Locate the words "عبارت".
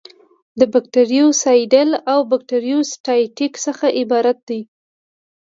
3.99-4.37